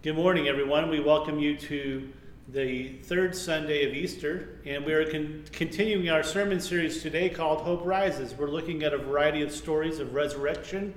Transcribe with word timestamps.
Good 0.00 0.14
morning, 0.14 0.46
everyone. 0.46 0.90
We 0.90 1.00
welcome 1.00 1.40
you 1.40 1.56
to 1.56 2.08
the 2.46 2.98
third 3.02 3.34
Sunday 3.34 3.84
of 3.84 3.94
Easter, 3.94 4.60
and 4.64 4.84
we 4.84 4.92
are 4.92 5.04
con- 5.10 5.42
continuing 5.50 6.08
our 6.08 6.22
sermon 6.22 6.60
series 6.60 7.02
today 7.02 7.28
called 7.28 7.62
Hope 7.62 7.84
Rises. 7.84 8.32
We're 8.32 8.46
looking 8.46 8.84
at 8.84 8.94
a 8.94 8.98
variety 8.98 9.42
of 9.42 9.50
stories 9.50 9.98
of 9.98 10.14
resurrection 10.14 10.94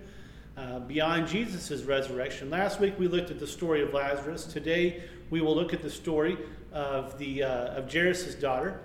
uh, 0.55 0.81
beyond 0.81 1.27
Jesus' 1.27 1.81
resurrection. 1.81 2.51
Last 2.51 2.79
week 2.79 2.94
we 2.99 3.08
looked 3.08 3.31
at 3.31 3.40
the 3.40 3.47
story 3.47 3.81
of 3.81 3.92
Lazarus. 3.92 4.46
Today 4.46 5.02
we 5.31 5.42
will 5.42 5.56
look 5.56 5.74
at 5.74 5.81
the 5.81 5.90
story 5.90 6.38
of, 6.72 7.18
the, 7.18 7.42
uh, 7.42 7.78
of 7.79 7.92
Jairus' 7.92 8.36
daughter 8.36 8.81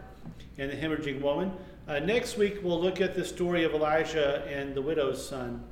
and 0.57 0.71
the 0.71 0.77
hemorrhaging 0.77 1.21
woman. 1.21 1.53
Uh, 1.87 1.99
next 1.99 2.39
week 2.39 2.61
we'll 2.63 2.81
look 2.81 3.03
at 3.03 3.15
the 3.15 3.25
story 3.25 3.65
of 3.65 3.75
Elijah 3.75 4.47
and 4.47 4.75
the 4.75 4.81
widow's 4.81 5.29
son. 5.29 5.63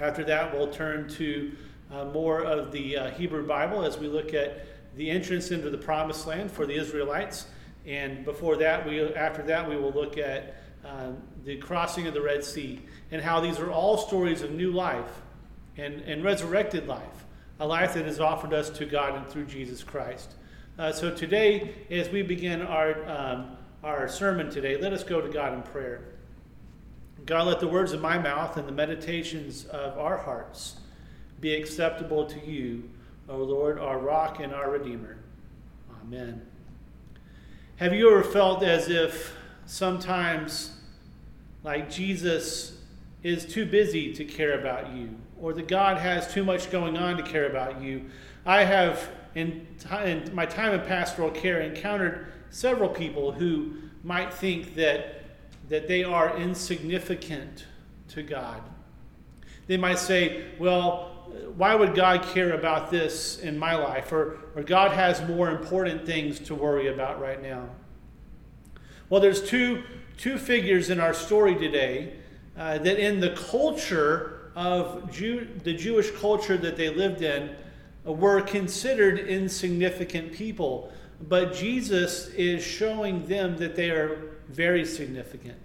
After 0.00 0.22
that, 0.22 0.56
we'll 0.56 0.70
turn 0.70 1.08
to 1.14 1.50
uh, 1.90 2.04
more 2.06 2.42
of 2.42 2.72
the 2.72 2.96
uh, 2.96 3.10
Hebrew 3.12 3.46
Bible 3.46 3.84
as 3.84 3.98
we 3.98 4.08
look 4.08 4.34
at 4.34 4.66
the 4.96 5.10
entrance 5.10 5.50
into 5.50 5.70
the 5.70 5.78
promised 5.78 6.26
land 6.26 6.50
for 6.50 6.66
the 6.66 6.74
Israelites. 6.74 7.46
And 7.86 8.24
before 8.24 8.56
that, 8.56 8.86
we, 8.86 9.00
after 9.14 9.42
that, 9.44 9.68
we 9.68 9.76
will 9.76 9.92
look 9.92 10.18
at 10.18 10.56
uh, 10.84 11.12
the 11.44 11.56
crossing 11.56 12.06
of 12.06 12.14
the 12.14 12.20
Red 12.20 12.44
Sea 12.44 12.80
and 13.10 13.22
how 13.22 13.40
these 13.40 13.58
are 13.58 13.70
all 13.70 13.96
stories 13.96 14.42
of 14.42 14.50
new 14.50 14.70
life 14.70 15.22
and, 15.76 16.00
and 16.02 16.22
resurrected 16.22 16.86
life, 16.86 17.24
a 17.60 17.66
life 17.66 17.94
that 17.94 18.06
is 18.06 18.20
offered 18.20 18.52
us 18.52 18.70
to 18.70 18.84
God 18.84 19.14
and 19.14 19.26
through 19.28 19.46
Jesus 19.46 19.82
Christ. 19.82 20.34
Uh, 20.78 20.92
so 20.92 21.14
today, 21.14 21.74
as 21.90 22.08
we 22.10 22.22
begin 22.22 22.62
our, 22.62 23.08
um, 23.08 23.56
our 23.82 24.08
sermon 24.08 24.50
today, 24.50 24.80
let 24.80 24.92
us 24.92 25.02
go 25.02 25.20
to 25.20 25.28
God 25.28 25.54
in 25.54 25.62
prayer. 25.62 26.02
God, 27.26 27.46
let 27.46 27.60
the 27.60 27.68
words 27.68 27.92
of 27.92 28.00
my 28.00 28.18
mouth 28.18 28.56
and 28.56 28.66
the 28.68 28.72
meditations 28.72 29.64
of 29.66 29.98
our 29.98 30.16
hearts 30.18 30.76
be 31.40 31.54
acceptable 31.54 32.26
to 32.26 32.44
you, 32.44 32.88
O 33.28 33.36
Lord, 33.36 33.78
our 33.78 33.98
rock 33.98 34.40
and 34.40 34.52
our 34.54 34.70
redeemer. 34.70 35.16
Amen. 36.02 36.42
Have 37.76 37.92
you 37.92 38.10
ever 38.10 38.24
felt 38.24 38.62
as 38.62 38.88
if 38.88 39.36
sometimes, 39.66 40.80
like 41.62 41.90
Jesus 41.90 42.80
is 43.22 43.44
too 43.46 43.66
busy 43.66 44.12
to 44.14 44.24
care 44.24 44.58
about 44.58 44.92
you, 44.92 45.10
or 45.40 45.52
that 45.52 45.68
God 45.68 45.98
has 45.98 46.32
too 46.32 46.44
much 46.44 46.70
going 46.70 46.96
on 46.96 47.16
to 47.16 47.22
care 47.22 47.48
about 47.48 47.80
you? 47.80 48.06
I 48.44 48.64
have, 48.64 49.10
in, 49.34 49.66
in 50.04 50.34
my 50.34 50.46
time 50.46 50.72
in 50.72 50.80
pastoral 50.86 51.30
care, 51.30 51.60
encountered 51.60 52.32
several 52.50 52.88
people 52.88 53.30
who 53.30 53.74
might 54.02 54.32
think 54.32 54.74
that, 54.74 55.22
that 55.68 55.86
they 55.86 56.02
are 56.02 56.36
insignificant 56.36 57.66
to 58.08 58.22
God. 58.22 58.62
They 59.66 59.76
might 59.76 59.98
say, 59.98 60.46
well, 60.58 61.17
why 61.56 61.74
would 61.74 61.94
God 61.94 62.22
care 62.22 62.52
about 62.52 62.90
this 62.90 63.38
in 63.38 63.58
my 63.58 63.74
life? 63.74 64.12
Or, 64.12 64.38
or 64.54 64.62
God 64.62 64.92
has 64.92 65.26
more 65.28 65.50
important 65.50 66.06
things 66.06 66.38
to 66.40 66.54
worry 66.54 66.88
about 66.88 67.20
right 67.20 67.42
now. 67.42 67.68
Well, 69.10 69.20
there's 69.20 69.42
two, 69.48 69.82
two 70.16 70.38
figures 70.38 70.90
in 70.90 71.00
our 71.00 71.14
story 71.14 71.54
today 71.56 72.14
uh, 72.56 72.78
that, 72.78 72.98
in 72.98 73.20
the 73.20 73.30
culture 73.30 74.50
of 74.54 75.10
Jew, 75.10 75.48
the 75.64 75.74
Jewish 75.74 76.10
culture 76.12 76.56
that 76.56 76.76
they 76.76 76.90
lived 76.90 77.22
in, 77.22 77.54
uh, 78.06 78.12
were 78.12 78.40
considered 78.40 79.18
insignificant 79.20 80.32
people. 80.32 80.92
But 81.28 81.54
Jesus 81.54 82.28
is 82.28 82.62
showing 82.62 83.26
them 83.26 83.56
that 83.56 83.74
they 83.74 83.90
are 83.90 84.36
very 84.48 84.84
significant. 84.84 85.58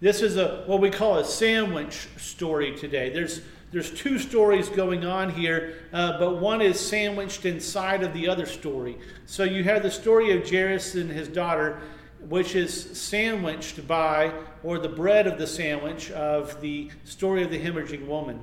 This 0.00 0.22
is 0.22 0.36
a 0.36 0.62
what 0.66 0.80
we 0.80 0.90
call 0.90 1.18
a 1.18 1.24
sandwich 1.24 2.08
story 2.16 2.74
today. 2.76 3.10
There's 3.10 3.42
there's 3.72 3.90
two 3.92 4.18
stories 4.18 4.68
going 4.68 5.04
on 5.04 5.30
here, 5.30 5.74
uh, 5.92 6.18
but 6.18 6.38
one 6.38 6.60
is 6.60 6.78
sandwiched 6.80 7.44
inside 7.44 8.02
of 8.02 8.12
the 8.12 8.28
other 8.28 8.46
story. 8.46 8.98
So 9.26 9.44
you 9.44 9.62
have 9.62 9.84
the 9.84 9.90
story 9.90 10.36
of 10.36 10.48
Jairus 10.48 10.96
and 10.96 11.08
his 11.08 11.28
daughter, 11.28 11.80
which 12.28 12.56
is 12.56 12.98
sandwiched 12.98 13.86
by, 13.86 14.32
or 14.64 14.80
the 14.80 14.88
bread 14.88 15.28
of 15.28 15.38
the 15.38 15.46
sandwich 15.46 16.10
of 16.10 16.60
the 16.60 16.90
story 17.04 17.44
of 17.44 17.50
the 17.50 17.60
hemorrhaging 17.60 18.06
woman, 18.06 18.40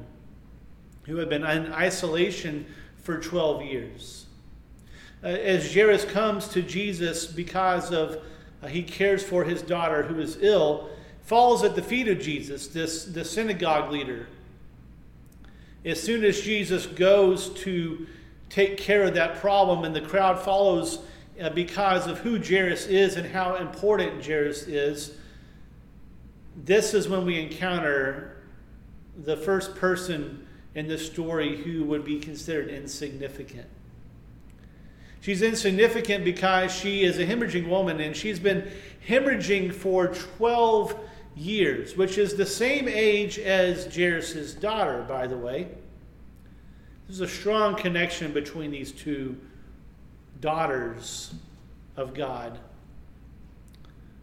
who 1.06 1.18
had 1.18 1.28
been 1.28 1.44
in 1.46 1.74
isolation 1.74 2.66
for 2.96 3.20
12 3.20 3.64
years. 3.64 4.28
Uh, 5.22 5.28
as 5.28 5.74
Jairus 5.74 6.06
comes 6.06 6.48
to 6.50 6.62
Jesus 6.62 7.26
because 7.26 7.92
of 7.92 8.24
uh, 8.64 8.68
he 8.68 8.82
cares 8.82 9.24
for 9.24 9.44
his 9.44 9.62
daughter 9.62 10.04
who 10.04 10.20
is 10.20 10.38
ill, 10.42 10.90
falls 11.24 11.66
at 11.66 11.76
the 11.76 11.82
feet 11.82 12.08
of 12.08 12.20
Jesus, 12.20 12.68
this 12.68 13.04
the 13.04 13.26
synagogue 13.26 13.92
leader 13.92 14.28
as 15.88 16.02
soon 16.02 16.26
as 16.26 16.42
Jesus 16.42 16.86
goes 16.86 17.50
to 17.62 18.06
take 18.50 18.78
care 18.78 19.04
of 19.04 19.14
that 19.14 19.38
problem 19.38 19.86
and 19.86 19.96
the 19.96 20.02
crowd 20.02 20.38
follows 20.38 21.00
uh, 21.42 21.50
because 21.50 22.08
of 22.08 22.20
who 22.20 22.38
Jairus 22.44 22.88
is 22.88 23.16
and 23.16 23.26
how 23.26 23.56
important 23.56 24.26
Jairus 24.26 24.64
is, 24.64 25.16
this 26.56 26.94
is 26.94 27.08
when 27.08 27.26
we 27.26 27.40
encounter 27.40 28.44
the 29.24 29.38
first 29.38 29.76
person 29.76 30.46
in 30.76 30.88
this 30.88 31.06
story 31.06 31.56
who 31.64 31.86
would 31.86 32.04
be 32.04 32.20
considered 32.20 32.68
insignificant. 32.68 33.68
She's 35.22 35.42
insignificant 35.42 36.26
because 36.26 36.72
she 36.74 37.04
is 37.04 37.18
a 37.18 37.26
hemorrhaging 37.26 37.68
woman 37.68 38.02
and 38.02 38.16
she's 38.16 38.40
been 38.40 38.70
hemorrhaging 39.08 39.74
for 39.74 40.08
12 40.08 41.00
years, 41.38 41.96
which 41.96 42.18
is 42.18 42.36
the 42.36 42.46
same 42.46 42.88
age 42.88 43.38
as 43.40 43.94
Jairus' 43.94 44.54
daughter, 44.54 45.06
by 45.08 45.28
the 45.28 45.38
way. 45.38 45.68
There's 47.08 47.22
a 47.22 47.28
strong 47.28 47.76
connection 47.76 48.34
between 48.34 48.72
these 48.72 48.92
two 48.92 49.38
daughters 50.42 51.34
of 51.96 52.14
God. 52.14 52.60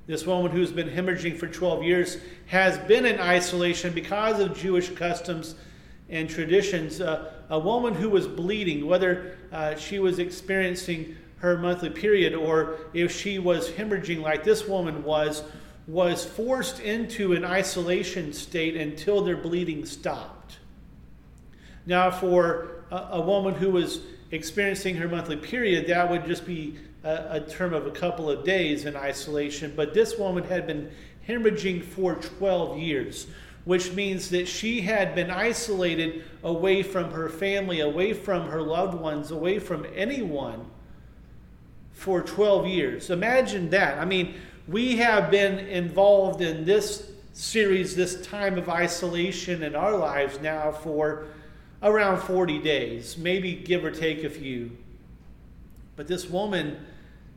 This 0.07 0.27
woman 0.27 0.53
who's 0.53 0.71
been 0.71 0.91
hemorrhaging 0.91 1.39
for 1.39 1.47
12 1.47 1.83
years 1.83 2.19
has 2.47 2.77
been 2.79 3.07
in 3.07 3.19
isolation 3.19 3.95
because 3.95 4.39
of 4.39 4.57
Jewish 4.57 4.91
customs 4.91 5.55
and 6.11 6.29
traditions. 6.29 7.01
Uh, 7.01 7.33
a 7.49 7.59
woman 7.59 7.95
who 7.95 8.11
was 8.11 8.29
bleeding, 8.29 8.87
whether 8.87 9.39
uh, 9.51 9.77
she 9.77 9.99
was 9.99 10.19
experiencing 10.19 11.17
her 11.39 11.57
monthly 11.57 11.91
period 11.91 12.35
or 12.35 12.79
if 12.93 13.15
she 13.15 13.39
was 13.39 13.71
hemorrhaging 13.71 14.21
like 14.21 14.45
this 14.45 14.69
woman 14.69 15.03
was, 15.05 15.43
was 15.87 16.25
forced 16.25 16.81
into 16.81 17.35
an 17.35 17.45
isolation 17.45 18.33
state 18.33 18.77
until 18.77 19.23
their 19.23 19.37
bleeding 19.37 19.85
stopped. 19.85 20.59
Now, 21.87 22.11
for 22.11 22.85
a, 22.91 22.97
a 23.13 23.21
woman 23.21 23.55
who 23.55 23.71
was 23.71 24.01
experiencing 24.31 24.97
her 24.97 25.09
monthly 25.09 25.37
period, 25.37 25.87
that 25.89 26.11
would 26.11 26.25
just 26.27 26.47
be 26.47 26.77
a, 27.03 27.27
a, 27.33 27.41
term 27.41 27.75
of 27.75 27.87
a 27.87 27.91
couple 27.91 28.31
of 28.31 28.45
days 28.45 28.87
in 28.87 28.97
isolation. 28.97 29.73
But 29.77 29.93
this 29.93 30.17
woman 30.19 30.45
had 30.45 30.67
been 30.67 30.91
hemorrhaging 31.29 31.85
for 31.85 32.15
12 32.15 32.79
years, 32.79 33.27
which 33.65 33.93
means 33.93 34.31
that 34.31 34.49
she 34.49 34.81
had 34.81 35.15
been 35.15 35.31
isolated 35.31 36.25
away 36.43 36.83
from 36.83 37.11
her 37.13 37.29
family, 37.29 37.81
away 37.81 38.15
from 38.15 38.49
her 38.49 38.63
loved 38.63 38.99
ones, 38.99 39.31
away 39.31 39.59
from 39.59 39.87
anyone 39.95 40.67
for 41.93 42.23
12 42.23 42.67
years. 42.67 43.11
Imagine 43.11 43.71
that. 43.71 43.99
I 43.99 44.05
mean, 44.05 44.35
we 44.67 44.97
have 44.97 45.31
been 45.31 45.59
involved 45.59 46.41
in 46.41 46.65
this 46.65 47.11
series, 47.35 47.95
this 47.95 48.25
time 48.27 48.57
of 48.57 48.69
isolation 48.69 49.63
in 49.63 49.75
our 49.75 49.97
lives 49.97 50.41
now 50.41 50.73
for 50.73 51.27
around 51.83 52.21
40 52.21 52.61
days, 52.61 53.19
maybe 53.19 53.55
give 53.55 53.85
or 53.85 53.91
take 53.91 54.25
a 54.25 54.31
few. 54.31 54.71
But 55.97 56.07
this 56.07 56.31
woman 56.31 56.79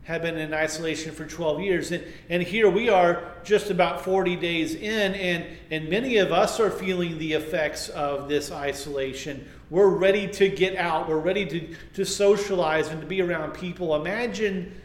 had 0.04 0.22
been 0.22 0.38
in 0.38 0.54
isolation 0.54 1.12
for 1.12 1.26
12 1.26 1.60
years. 1.60 1.92
And, 1.92 2.02
and 2.30 2.42
here 2.42 2.70
we 2.70 2.88
are 2.88 3.34
just 3.44 3.70
about 3.70 4.06
40 4.06 4.38
days 4.38 4.74
in, 4.74 5.14
and, 5.14 5.46
and 5.70 5.90
many 5.90 6.16
of 6.18 6.32
us 6.32 6.62
are 6.62 6.72
feeling 6.72 7.18
the 7.18 7.34
effects 7.34 7.90
of 7.90 8.30
this 8.30 8.50
isolation. 8.50 9.46
We're 9.70 9.90
ready 9.90 10.30
to 10.30 10.48
get 10.48 10.78
out, 10.78 11.10
we're 11.10 11.18
ready 11.18 11.46
to, 11.48 11.76
to 11.96 12.06
socialize 12.06 12.88
and 12.88 13.02
to 13.02 13.08
be 13.08 13.22
around 13.22 13.52
people. 13.52 13.96
Imagine 13.98 14.82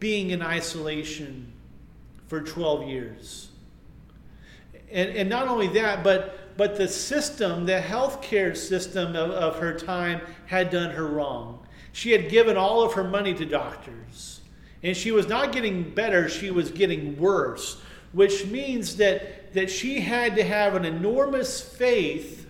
being 0.00 0.30
in 0.30 0.42
isolation 0.42 1.52
for 2.30 2.40
12 2.40 2.86
years. 2.86 3.48
And, 4.92 5.10
and 5.10 5.28
not 5.28 5.48
only 5.48 5.66
that, 5.70 6.04
but, 6.04 6.56
but 6.56 6.76
the 6.76 6.86
system, 6.86 7.66
the 7.66 7.80
healthcare 7.80 8.56
system 8.56 9.16
of, 9.16 9.30
of 9.32 9.58
her 9.58 9.76
time 9.76 10.20
had 10.46 10.70
done 10.70 10.90
her 10.90 11.08
wrong. 11.08 11.66
She 11.90 12.12
had 12.12 12.28
given 12.28 12.56
all 12.56 12.84
of 12.84 12.92
her 12.92 13.02
money 13.02 13.34
to 13.34 13.44
doctors. 13.44 14.42
And 14.84 14.96
she 14.96 15.10
was 15.10 15.26
not 15.26 15.50
getting 15.50 15.90
better, 15.92 16.28
she 16.28 16.52
was 16.52 16.70
getting 16.70 17.18
worse, 17.18 17.80
which 18.12 18.46
means 18.46 18.94
that, 18.98 19.52
that 19.54 19.68
she 19.68 19.98
had 19.98 20.36
to 20.36 20.44
have 20.44 20.76
an 20.76 20.84
enormous 20.84 21.60
faith 21.60 22.46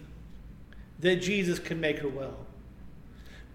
that 0.99 1.17
Jesus 1.23 1.59
could 1.59 1.81
make 1.81 2.01
her 2.01 2.09
well 2.09 2.37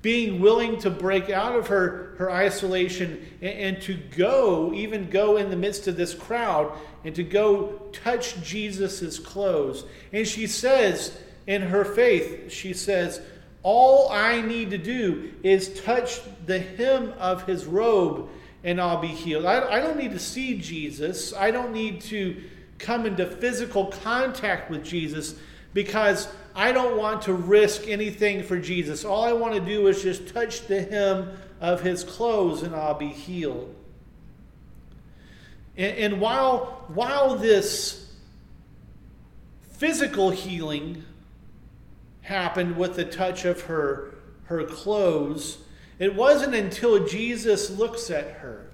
being 0.06 0.40
willing 0.40 0.78
to 0.78 0.92
break 0.92 1.32
out 1.32 1.56
of 1.56 1.66
her, 1.66 2.14
her 2.20 2.30
isolation 2.30 3.26
and, 3.42 3.60
and, 3.60 3.82
to 3.82 3.96
go, 4.16 4.72
even 4.72 5.10
go 5.10 5.38
in 5.38 5.50
the 5.50 5.56
midst 5.56 5.88
of 5.88 5.98
this 5.98 6.14
crowd, 6.14 6.72
and 7.04 7.16
to 7.16 7.24
go 7.24 7.82
touch 7.92 8.40
Jesus' 8.44 9.18
clothes. 9.18 9.84
And 10.14 10.28
she 10.28 10.46
says, 10.46 11.18
in 11.48 11.64
her 11.64 11.84
faith, 11.84 12.52
she 12.52 12.72
says, 12.72 13.20
all 13.64 14.10
I 14.12 14.42
need 14.42 14.70
to 14.70 14.78
do 14.78 15.32
is 15.42 15.82
touch 15.82 16.20
the 16.46 16.60
hem 16.60 17.12
of 17.18 17.48
his 17.48 17.66
robe 17.66 18.30
and 18.64 18.80
I'll 18.80 19.02
be 19.02 19.08
healed. 19.08 19.46
I, 19.46 19.68
I 19.68 19.80
don't 19.80 19.98
need 19.98 20.12
to 20.12 20.20
see 20.20 20.60
Jesus. 20.60 21.34
I 21.34 21.50
don't 21.50 21.74
need 21.74 22.02
to 22.02 22.44
come 22.78 23.08
into 23.08 23.26
physical 23.26 23.88
contact 23.88 24.70
with 24.70 24.84
Jesus 24.84 25.34
because 25.74 26.28
I 26.56 26.72
don't 26.72 26.96
want 26.96 27.24
to 27.24 27.34
risk 27.34 27.90
anything 27.90 28.42
for 28.42 28.58
Jesus. 28.58 29.04
All 29.04 29.26
I 29.26 29.34
want 29.34 29.56
to 29.56 29.60
do 29.60 29.88
is 29.88 30.02
just 30.02 30.30
touch 30.30 30.68
the 30.68 30.84
hem 30.84 31.38
of 31.60 31.82
his 31.82 32.06
clothes 32.06 32.64
and 32.64 32.74
I'll 32.74 32.94
be 32.94 33.10
healed. 33.10 33.76
And, 35.76 35.98
and 35.98 36.22
while, 36.22 36.86
while 36.88 37.36
this 37.36 38.14
physical 39.74 40.30
healing 40.30 41.04
happened 42.22 42.78
with 42.78 42.96
the 42.96 43.06
touch 43.06 43.44
of 43.44 43.64
her, 43.64 44.16
her 44.46 44.64
clothes, 44.64 45.58
it 46.00 46.16
wasn't 46.16 46.56
until 46.56 47.06
Jesus 47.06 47.70
looks 47.70 48.10
at 48.10 48.32
her. 48.38 48.70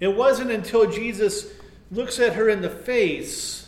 It 0.00 0.16
wasn't 0.16 0.50
until 0.50 0.90
Jesus 0.90 1.52
looks 1.90 2.18
at 2.18 2.34
her 2.34 2.48
in 2.48 2.62
the 2.62 2.70
face 2.70 3.65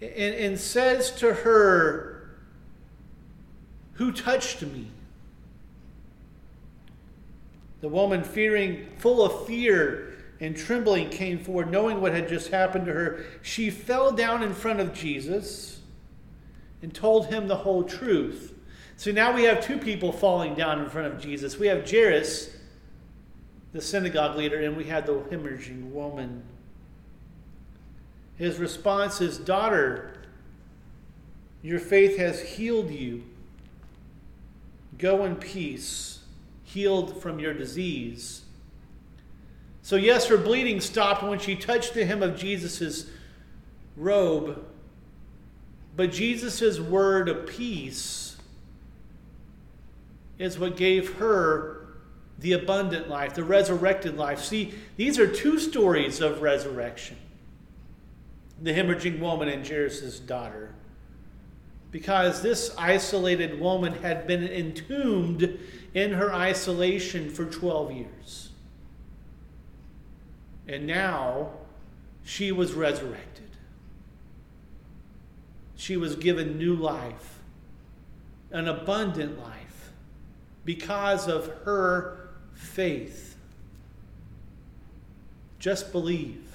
and, 0.00 0.34
and 0.34 0.58
says 0.58 1.10
to 1.12 1.32
her, 1.32 2.30
Who 3.94 4.12
touched 4.12 4.62
me? 4.62 4.88
The 7.80 7.88
woman, 7.88 8.24
fearing, 8.24 8.86
full 8.98 9.22
of 9.24 9.46
fear 9.46 10.14
and 10.40 10.56
trembling, 10.56 11.10
came 11.10 11.38
forward, 11.38 11.70
knowing 11.70 12.00
what 12.00 12.12
had 12.12 12.28
just 12.28 12.48
happened 12.48 12.86
to 12.86 12.92
her. 12.92 13.24
She 13.42 13.70
fell 13.70 14.10
down 14.10 14.42
in 14.42 14.54
front 14.54 14.80
of 14.80 14.94
Jesus 14.94 15.80
and 16.82 16.94
told 16.94 17.26
him 17.26 17.46
the 17.46 17.56
whole 17.56 17.84
truth. 17.84 18.54
So 18.96 19.10
now 19.10 19.34
we 19.34 19.44
have 19.44 19.64
two 19.64 19.78
people 19.78 20.12
falling 20.12 20.54
down 20.54 20.80
in 20.80 20.88
front 20.88 21.12
of 21.12 21.20
Jesus. 21.20 21.58
We 21.58 21.66
have 21.66 21.88
Jairus, 21.88 22.56
the 23.72 23.80
synagogue 23.80 24.36
leader, 24.36 24.60
and 24.60 24.76
we 24.76 24.84
have 24.84 25.06
the 25.06 25.14
hemorrhaging 25.14 25.90
woman. 25.90 26.42
His 28.36 28.58
response 28.58 29.20
is 29.20 29.38
Daughter, 29.38 30.14
your 31.62 31.78
faith 31.78 32.18
has 32.18 32.40
healed 32.40 32.90
you. 32.90 33.24
Go 34.98 35.24
in 35.24 35.36
peace 35.36 36.14
healed 36.74 37.22
from 37.22 37.38
your 37.38 37.54
disease. 37.54 38.42
So, 39.80 39.94
yes, 39.96 40.26
her 40.26 40.36
bleeding 40.36 40.80
stopped 40.80 41.22
when 41.22 41.38
she 41.38 41.54
touched 41.54 41.94
the 41.94 42.04
hem 42.04 42.22
of 42.22 42.36
Jesus' 42.36 43.06
robe, 43.96 44.64
but 45.94 46.10
Jesus' 46.10 46.80
word 46.80 47.28
of 47.28 47.46
peace 47.46 48.36
is 50.38 50.58
what 50.58 50.76
gave 50.76 51.14
her 51.14 51.86
the 52.40 52.54
abundant 52.54 53.08
life, 53.08 53.34
the 53.34 53.44
resurrected 53.44 54.16
life. 54.16 54.40
See, 54.40 54.74
these 54.96 55.18
are 55.18 55.28
two 55.28 55.60
stories 55.60 56.20
of 56.20 56.42
resurrection 56.42 57.16
the 58.62 58.72
hemorrhaging 58.72 59.20
woman 59.20 59.48
and 59.48 59.66
Jairus' 59.66 60.20
daughter. 60.20 60.74
Because 61.90 62.42
this 62.42 62.74
isolated 62.76 63.60
woman 63.60 63.94
had 63.94 64.26
been 64.26 64.44
entombed 64.44 65.58
in 65.94 66.12
her 66.12 66.32
isolation 66.32 67.30
for 67.30 67.44
12 67.44 67.92
years. 67.92 68.48
And 70.66 70.86
now 70.86 71.50
she 72.24 72.50
was 72.50 72.72
resurrected. 72.72 73.44
She 75.76 75.96
was 75.96 76.16
given 76.16 76.58
new 76.58 76.74
life, 76.74 77.38
an 78.50 78.66
abundant 78.68 79.38
life, 79.38 79.92
because 80.64 81.28
of 81.28 81.46
her 81.64 82.30
faith. 82.54 83.36
Just 85.58 85.92
believe. 85.92 86.53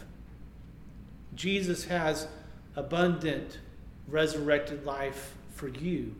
Jesus 1.35 1.85
has 1.85 2.27
abundant 2.75 3.59
resurrected 4.07 4.85
life 4.85 5.33
for 5.51 5.67
you. 5.67 6.15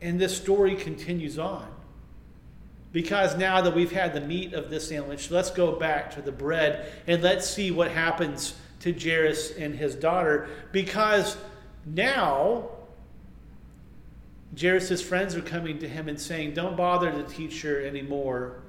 And 0.00 0.20
this 0.20 0.36
story 0.36 0.74
continues 0.74 1.38
on. 1.38 1.68
Because 2.92 3.36
now 3.38 3.62
that 3.62 3.74
we've 3.74 3.92
had 3.92 4.12
the 4.12 4.20
meat 4.20 4.52
of 4.52 4.68
this 4.68 4.88
sandwich, 4.88 5.30
let's 5.30 5.50
go 5.50 5.72
back 5.72 6.10
to 6.14 6.22
the 6.22 6.32
bread 6.32 6.92
and 7.06 7.22
let's 7.22 7.48
see 7.48 7.70
what 7.70 7.90
happens 7.90 8.54
to 8.80 8.92
Jairus 8.92 9.52
and 9.52 9.74
his 9.74 9.94
daughter. 9.94 10.48
Because 10.72 11.38
now 11.86 12.68
Jairus' 14.60 15.00
friends 15.00 15.34
are 15.34 15.42
coming 15.42 15.78
to 15.78 15.88
him 15.88 16.08
and 16.08 16.20
saying, 16.20 16.52
Don't 16.52 16.76
bother 16.76 17.10
the 17.10 17.22
teacher 17.22 17.84
anymore. 17.86 18.62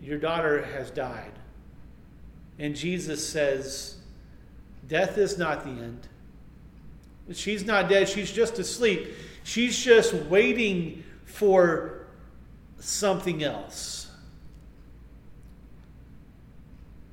Your 0.00 0.18
daughter 0.18 0.62
has 0.62 0.90
died. 0.92 1.37
And 2.58 2.74
Jesus 2.74 3.26
says, 3.26 3.96
Death 4.86 5.18
is 5.18 5.38
not 5.38 5.64
the 5.64 5.70
end. 5.70 6.08
She's 7.32 7.64
not 7.64 7.88
dead, 7.88 8.08
she's 8.08 8.32
just 8.32 8.58
asleep. 8.58 9.14
She's 9.44 9.78
just 9.78 10.14
waiting 10.14 11.04
for 11.24 12.06
something 12.78 13.42
else. 13.42 14.08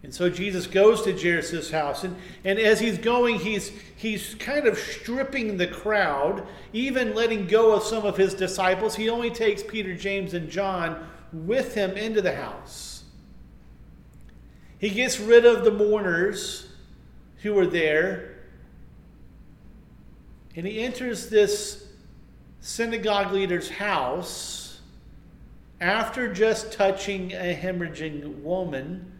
And 0.03 0.13
so 0.13 0.29
Jesus 0.29 0.67
goes 0.67 1.01
to 1.01 1.13
Jairus' 1.19 1.71
house, 1.71 2.03
and, 2.03 2.15
and 2.43 2.59
as 2.59 2.79
he's 2.79 2.99
going, 2.99 3.39
he's, 3.39 3.71
he's 3.95 4.35
kind 4.35 4.67
of 4.67 4.77
stripping 4.77 5.57
the 5.57 5.65
crowd, 5.65 6.45
even 6.73 7.15
letting 7.15 7.47
go 7.47 7.73
of 7.73 7.81
some 7.81 8.05
of 8.05 8.15
his 8.15 8.35
disciples. 8.35 8.95
He 8.95 9.09
only 9.09 9.31
takes 9.31 9.63
Peter, 9.63 9.95
James, 9.95 10.35
and 10.35 10.47
John 10.47 11.09
with 11.33 11.73
him 11.73 11.97
into 11.97 12.21
the 12.21 12.35
house. 12.35 12.94
He 14.77 14.89
gets 14.89 15.19
rid 15.19 15.45
of 15.45 15.63
the 15.63 15.71
mourners 15.71 16.67
who 17.41 17.53
were 17.53 17.67
there, 17.67 18.35
and 20.55 20.65
he 20.65 20.83
enters 20.83 21.29
this 21.29 21.87
synagogue 22.59 23.31
leader's 23.31 23.69
house 23.69 24.79
after 25.79 26.33
just 26.33 26.71
touching 26.71 27.31
a 27.33 27.55
hemorrhaging 27.55 28.41
woman, 28.41 29.11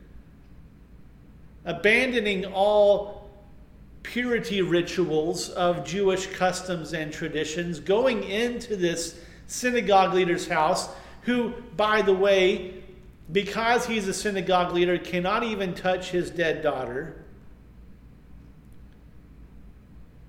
abandoning 1.66 2.46
all 2.46 3.30
purity 4.04 4.62
rituals 4.62 5.50
of 5.50 5.86
Jewish 5.86 6.28
customs 6.28 6.94
and 6.94 7.12
traditions, 7.12 7.80
going 7.80 8.24
into 8.24 8.75
this 8.75 9.20
synagogue 9.48 10.13
leader's 10.13 10.48
house, 10.48 10.89
who, 11.22 11.53
by 11.75 12.01
the 12.01 12.13
way, 12.13 12.84
because 13.32 13.86
he's 13.88 14.08
a 14.08 14.13
synagogue 14.13 14.74
leader, 14.74 14.98
cannot 14.98 15.44
even 15.44 15.74
touch 15.74 16.12
his 16.12 16.29
dead 16.29 16.62
daughter. 16.62 17.24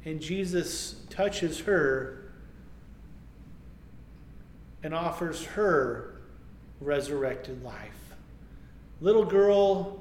And 0.05 0.21
Jesus 0.21 0.97
touches 1.11 1.61
her 1.61 2.31
and 4.83 4.95
offers 4.95 5.45
her 5.45 6.21
resurrected 6.81 7.62
life. 7.62 8.15
Little 9.00 9.25
girl, 9.25 10.00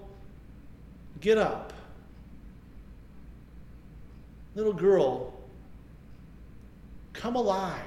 get 1.20 1.38
up. 1.38 1.74
Little 4.54 4.74
girl, 4.74 5.34
come 7.14 7.36
alive. 7.36 7.82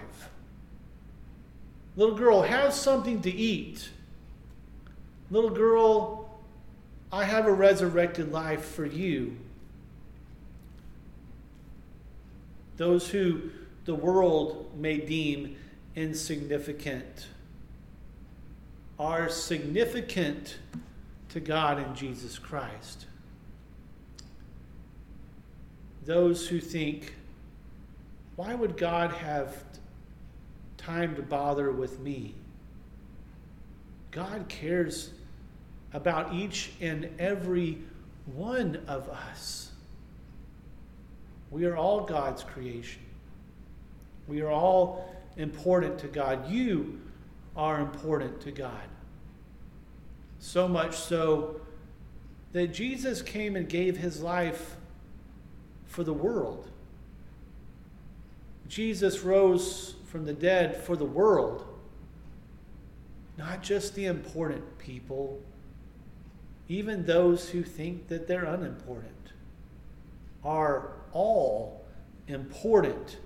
Little 1.97 2.17
girl, 2.17 2.43
have 2.43 2.75
something 2.75 3.23
to 3.23 3.31
eat. 3.31 3.89
Little 5.31 5.51
girl, 5.51 6.31
I 7.13 7.25
have 7.25 7.47
a 7.47 7.53
resurrected 7.53 8.33
life 8.33 8.65
for 8.65 8.87
you. 8.87 9.37
Those 12.77 13.09
who 13.09 13.51
the 13.85 13.95
world 13.95 14.71
may 14.79 14.99
deem 14.99 15.57
insignificant 15.97 17.27
are 18.99 19.29
significant 19.29 20.59
to 21.31 21.41
God 21.41 21.79
in 21.79 21.95
Jesus 21.95 22.39
Christ. 22.39 23.07
Those 26.05 26.49
who 26.49 26.61
think, 26.61 27.15
why 28.37 28.55
would 28.55 28.77
God 28.77 29.13
have 29.13 29.65
time 30.79 31.15
to 31.17 31.23
bother 31.23 31.71
with 31.71 32.01
me? 32.01 32.35
God 34.11 34.49
cares 34.49 35.11
about 35.93 36.35
each 36.35 36.73
and 36.81 37.09
every 37.19 37.79
one 38.27 38.81
of 38.87 39.09
us. 39.09 39.71
We 41.51 41.65
are 41.65 41.77
all 41.77 42.03
God's 42.03 42.43
creation. 42.43 43.03
We 44.27 44.43
are 44.43 44.51
all 44.51 45.15
important 45.37 45.99
to 46.01 46.09
God. 46.09 46.51
You 46.51 47.01
are 47.57 47.81
important 47.81 48.41
to 48.43 48.53
God. 48.53 48.89
So 50.39 50.69
much 50.69 50.97
so 50.97 51.61
that 52.53 52.69
Jesus 52.69 53.23
came 53.23 53.57
and 53.57 53.69
gave 53.69 53.97
his 53.97 54.23
life 54.23 54.77
for 55.87 56.05
the 56.05 56.13
world. 56.13 56.69
Jesus 58.69 59.21
rose 59.21 59.95
from 60.07 60.25
the 60.25 60.33
dead 60.33 60.77
for 60.77 60.97
the 60.97 61.05
world, 61.05 61.67
not 63.37 63.63
just 63.63 63.95
the 63.95 64.07
important 64.07 64.79
people, 64.79 65.41
even 66.69 67.07
those 67.07 67.49
who 67.49 67.63
think 67.63 68.09
that 68.09 68.29
they're 68.29 68.45
unimportant, 68.45 69.15
are 70.45 70.93
all 71.13 71.85
important 72.27 73.19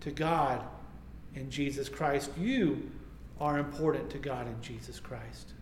to 0.00 0.10
God 0.10 0.62
and 1.34 1.50
Jesus 1.50 1.88
Christ. 1.88 2.30
You 2.36 2.90
are 3.40 3.58
important 3.58 4.10
to 4.10 4.18
God 4.18 4.46
and 4.46 4.60
Jesus 4.62 5.00
Christ. 5.00 5.52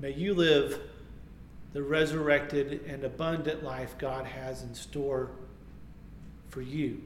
May 0.00 0.12
you 0.12 0.34
live 0.34 0.80
the 1.72 1.82
resurrected 1.82 2.84
and 2.86 3.04
abundant 3.04 3.62
life 3.62 3.96
God 3.98 4.26
has 4.26 4.62
in 4.62 4.74
store 4.74 5.30
for 6.48 6.62
you. 6.62 7.00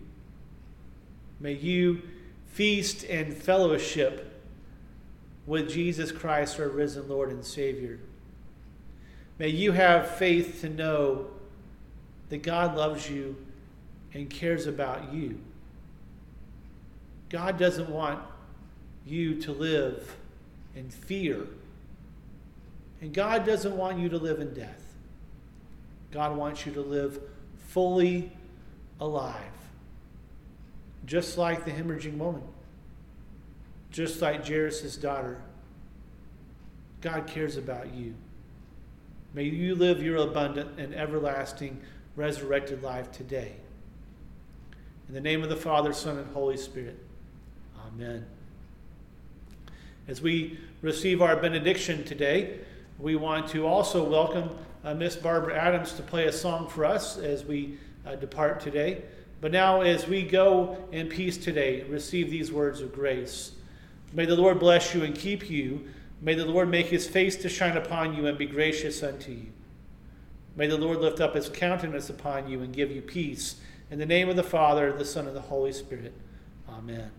May 1.40 1.52
you 1.52 2.02
feast 2.46 3.04
and 3.04 3.36
fellowship 3.36 4.33
with 5.46 5.70
Jesus 5.70 6.10
Christ, 6.10 6.58
our 6.58 6.68
risen 6.68 7.08
Lord 7.08 7.30
and 7.30 7.44
Savior. 7.44 7.98
May 9.38 9.48
you 9.48 9.72
have 9.72 10.10
faith 10.12 10.60
to 10.60 10.68
know 10.68 11.26
that 12.28 12.42
God 12.42 12.76
loves 12.76 13.10
you 13.10 13.36
and 14.12 14.30
cares 14.30 14.66
about 14.66 15.12
you. 15.12 15.40
God 17.28 17.58
doesn't 17.58 17.90
want 17.90 18.20
you 19.04 19.40
to 19.42 19.52
live 19.52 20.16
in 20.74 20.88
fear. 20.88 21.46
And 23.00 23.12
God 23.12 23.44
doesn't 23.44 23.76
want 23.76 23.98
you 23.98 24.08
to 24.08 24.18
live 24.18 24.40
in 24.40 24.54
death. 24.54 24.82
God 26.10 26.36
wants 26.36 26.64
you 26.64 26.72
to 26.74 26.80
live 26.80 27.20
fully 27.68 28.30
alive. 29.00 29.42
Just 31.04 31.36
like 31.36 31.64
the 31.64 31.70
hemorrhaging 31.70 32.16
woman. 32.16 32.42
Just 33.94 34.20
like 34.20 34.44
Jairus' 34.44 34.96
daughter. 34.96 35.40
God 37.00 37.28
cares 37.28 37.56
about 37.56 37.94
you. 37.94 38.14
May 39.34 39.44
you 39.44 39.76
live 39.76 40.02
your 40.02 40.16
abundant 40.16 40.80
and 40.80 40.92
everlasting 40.92 41.80
resurrected 42.16 42.82
life 42.82 43.12
today. 43.12 43.52
In 45.06 45.14
the 45.14 45.20
name 45.20 45.44
of 45.44 45.48
the 45.48 45.54
Father, 45.54 45.92
Son, 45.92 46.18
and 46.18 46.26
Holy 46.34 46.56
Spirit. 46.56 46.98
Amen. 47.86 48.26
As 50.08 50.20
we 50.20 50.58
receive 50.82 51.22
our 51.22 51.36
benediction 51.36 52.02
today, 52.02 52.58
we 52.98 53.14
want 53.14 53.46
to 53.50 53.64
also 53.64 54.02
welcome 54.02 54.50
uh, 54.82 54.92
Miss 54.94 55.14
Barbara 55.14 55.54
Adams 55.56 55.92
to 55.92 56.02
play 56.02 56.26
a 56.26 56.32
song 56.32 56.68
for 56.68 56.84
us 56.84 57.16
as 57.16 57.44
we 57.44 57.78
uh, 58.04 58.16
depart 58.16 58.58
today. 58.58 59.02
But 59.40 59.52
now, 59.52 59.82
as 59.82 60.08
we 60.08 60.24
go 60.24 60.84
in 60.90 61.06
peace 61.06 61.38
today, 61.38 61.84
receive 61.84 62.28
these 62.28 62.50
words 62.50 62.80
of 62.80 62.92
grace. 62.92 63.52
May 64.14 64.26
the 64.26 64.36
Lord 64.36 64.60
bless 64.60 64.94
you 64.94 65.02
and 65.02 65.14
keep 65.14 65.50
you. 65.50 65.86
May 66.22 66.34
the 66.34 66.46
Lord 66.46 66.70
make 66.70 66.86
his 66.86 67.06
face 67.06 67.36
to 67.36 67.48
shine 67.48 67.76
upon 67.76 68.14
you 68.14 68.26
and 68.26 68.38
be 68.38 68.46
gracious 68.46 69.02
unto 69.02 69.32
you. 69.32 69.52
May 70.56 70.68
the 70.68 70.78
Lord 70.78 70.98
lift 71.00 71.20
up 71.20 71.34
his 71.34 71.48
countenance 71.48 72.08
upon 72.08 72.48
you 72.48 72.62
and 72.62 72.72
give 72.72 72.92
you 72.92 73.02
peace. 73.02 73.56
In 73.90 73.98
the 73.98 74.06
name 74.06 74.28
of 74.28 74.36
the 74.36 74.44
Father, 74.44 74.92
the 74.92 75.04
Son, 75.04 75.26
and 75.26 75.36
the 75.36 75.40
Holy 75.40 75.72
Spirit. 75.72 76.14
Amen. 76.68 77.10